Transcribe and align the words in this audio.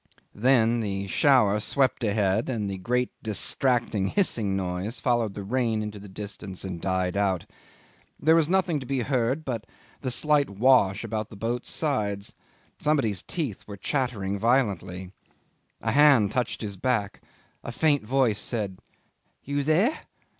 Then 0.33 0.79
the 0.79 1.05
shower 1.05 1.59
swept 1.59 2.03
ahead, 2.03 2.49
and 2.49 2.67
the 2.67 2.79
great, 2.79 3.11
distracting, 3.21 4.07
hissing 4.07 4.55
noise 4.55 4.99
followed 4.99 5.35
the 5.35 5.43
rain 5.43 5.83
into 5.83 5.99
distance 5.99 6.63
and 6.63 6.81
died 6.81 7.15
out. 7.15 7.45
There 8.19 8.33
was 8.35 8.49
nothing 8.49 8.79
to 8.79 8.87
be 8.87 9.01
heard 9.01 9.41
then 9.41 9.43
but 9.45 9.67
the 10.01 10.09
slight 10.09 10.49
wash 10.49 11.03
about 11.03 11.29
the 11.29 11.35
boat's 11.35 11.69
sides. 11.69 12.33
Somebody's 12.79 13.21
teeth 13.21 13.67
were 13.67 13.77
chattering 13.77 14.39
violently. 14.39 15.11
A 15.83 15.91
hand 15.91 16.31
touched 16.31 16.61
his 16.63 16.77
back. 16.77 17.21
A 17.63 17.71
faint 17.71 18.03
voice 18.03 18.39
said, 18.39 18.79
"You 19.43 19.61
there?" 19.61 20.07